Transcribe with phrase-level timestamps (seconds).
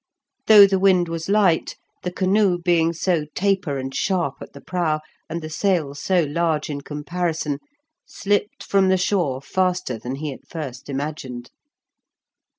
[0.47, 4.99] Though the wind was light, the canoe being so taper and sharp at the prow,
[5.29, 7.59] and the sail so large in comparison,
[8.07, 11.51] slipped from the shore faster than he at first imagined.